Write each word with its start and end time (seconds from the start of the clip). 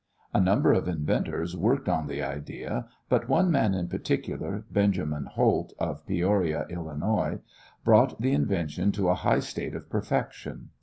A 0.33 0.41
number 0.41 0.73
of 0.73 0.87
inventors 0.87 1.55
worked 1.55 1.87
on 1.87 2.07
this 2.07 2.23
idea, 2.25 2.87
but 3.07 3.29
one 3.29 3.51
man 3.51 3.75
in 3.75 3.87
particular, 3.87 4.65
Benjamin 4.71 5.25
Holt, 5.25 5.73
of 5.77 6.03
Peoria, 6.07 6.65
Illinois, 6.71 7.37
brought 7.85 8.19
the 8.19 8.31
invention 8.33 8.91
to 8.93 9.09
a 9.09 9.13
high 9.13 9.41
state 9.41 9.75
of 9.75 9.91
perfection. 9.91 10.69